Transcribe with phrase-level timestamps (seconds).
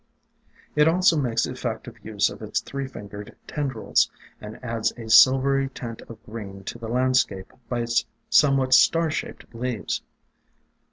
[0.75, 4.09] It also makes effective use of its three fingered tendrils,
[4.41, 9.41] and adds a silvery tint of green to the landscape by its somewhat star shaped
[9.51, 10.01] THE DRAPERY OF VINES $11 leaves.